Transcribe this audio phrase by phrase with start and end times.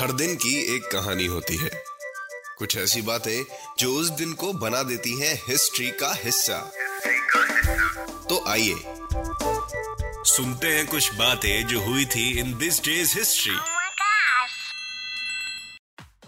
[0.00, 1.70] हर दिन की एक कहानी होती है।
[2.58, 3.44] कुछ ऐसी बातें
[3.78, 6.72] जो उस दिन को बना देती हैं हिस्ट्री का हिस्सा।
[8.28, 8.74] तो आइए
[10.24, 13.54] सुनते हैं कुछ बातें जो हुई थी in this day's history.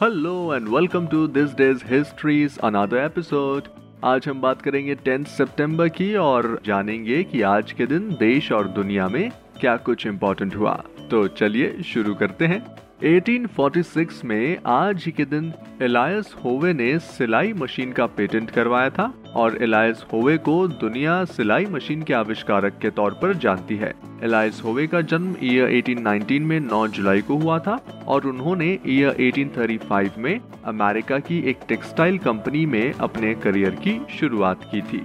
[0.03, 3.63] Hello and welcome to this day's history's another episode
[4.05, 8.69] आज हम बात करेंगे 10 सितंबर की और जानेंगे कि आज के दिन देश और
[8.69, 9.31] दुनिया में
[9.61, 10.75] क्या कुछ इम्पोर्टेंट हुआ।
[11.11, 15.53] तो चलिए शुरू करते हैं। 1846 में आज ही के दिन
[15.83, 21.67] एलायस होवे ने सिलाई मशीन का पेटेंट करवाया था और एलायस होवे को दुनिया सिलाई
[21.67, 23.93] मशीन के आविष्कारक के तौर पर जानती है।
[24.23, 27.75] एलायस होवे का जन्म ईयर 1819 में 9 जुलाई को हुआ था
[28.07, 34.65] और उन्होंने ईयर 1835 में अमेरिका की एक टेक्सटाइल कंपनी में अपने करियर की शुरुआत
[34.65, 35.05] की थी।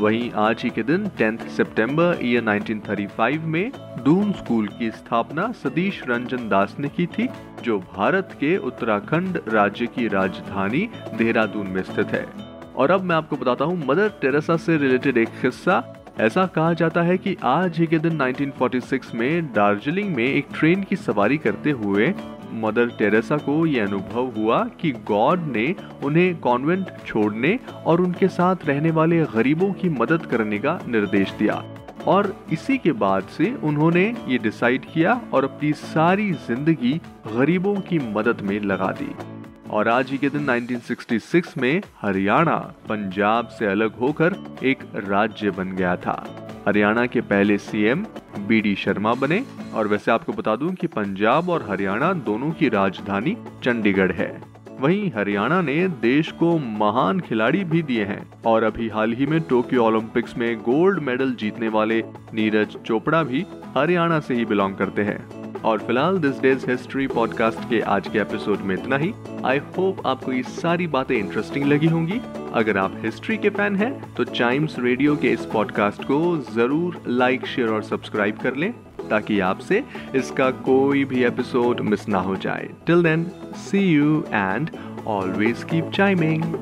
[0.00, 3.72] वहीं आज ही के दिन 10 सितंबर, ईयर 1935 में
[4.04, 7.28] दून स्कूल की स्थापना सतीश रंजन दास ने की थी,
[7.62, 12.26] जो भारत के उत्तराखंड राज्य की राजधानी देहरादून में स्थित है।
[12.76, 17.02] और अब मैं आपको बताता हूँ, मदर टेरेसा से रिलेटेड एक किस्सा। ऐसा कहा जाता
[17.02, 21.70] है कि आज ही के दिन 1946 में दार्जिलिंग में एक ट्रेन की सवारी करते
[21.70, 22.14] हुए
[22.52, 28.66] मदर टेरेसा को यह अनुभव हुआ कि गॉड ने उन्हें कॉन्वेंट छोड़ने और उनके साथ
[28.66, 31.62] रहने वाले गरीबों की मदद करने का निर्देश दिया।
[32.06, 37.00] और इसी के बाद से उन्होंने ये डिसाइड किया और अपनी सारी ज़िंदगी
[37.36, 39.14] गरीबों की मदद में लगा दी।
[39.70, 42.56] और आज ही के दिन 1966 में हरियाणा
[42.88, 46.31] पंजाब से अलग होकर एक राज्य बन गया था।
[46.68, 48.04] हरियाणा के पहले सीएम
[48.38, 49.42] बीडी शर्मा बने
[49.74, 54.30] और वैसे आपको बता दूँ कि पंजाब और हरियाणा दोनों की राजधानी चंडीगढ़ है।
[54.80, 59.40] वहीं हरियाणा ने देश को महान खिलाड़ी भी दिए हैं और अभी हाल ही में
[59.40, 62.02] टोक्यो ओलंपिक्स में गोल्ड मेडल जीतने वाले
[62.34, 63.44] नीरज चोपड़ा भी
[63.76, 68.18] हरियाणा से ही बिलोंग करते हैं। और फ़िलहाल दिस डेज़ हिस्ट्री पॉडकास्ट के आज के
[68.18, 69.12] एपिसोड में इतना ही।
[69.46, 72.20] आई होप आपको ये सारी बातें इंटरेस्टिंग लगी होंगी।
[72.54, 77.46] अगर आप हिस्ट्री के फ़ैन हैं तो चाइम्स रेडियो के इस पॉडकास्ट को ज़रूर लाइक
[77.46, 78.72] शेयर और सब्सक्राइब कर लें,
[79.10, 79.82] ताकि आपसे
[80.14, 83.26] इसका कोई भी एपिसोड मिस ना हो जाए। Till then
[83.60, 84.70] see you and
[85.08, 86.54] always keep chiming